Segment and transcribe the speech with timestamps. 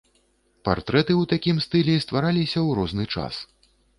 [0.67, 3.43] Партрэты ў такім стылі ствараліся ў розны час.